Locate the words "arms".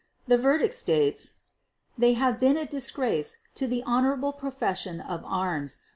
5.25-5.77